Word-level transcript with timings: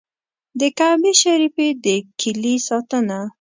د 0.59 0.61
کعبې 0.77 1.13
شریفې 1.21 1.67
د 1.83 1.87
کیلي 2.19 2.55
ساتنه. 2.67 3.19